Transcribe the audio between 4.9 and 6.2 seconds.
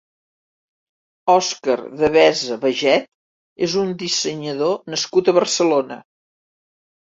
nascut a Barcelona.